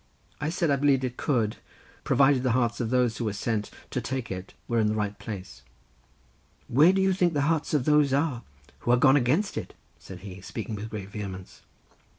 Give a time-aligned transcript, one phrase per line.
[0.39, 1.57] I said I believed it could,
[2.03, 5.15] provided the hearts of those who were sent to take it were in the right
[5.19, 5.61] place.
[6.67, 8.41] "Where do you think the hearts of those are
[8.79, 11.61] who are gone against it?" said he—speaking with great vehemence.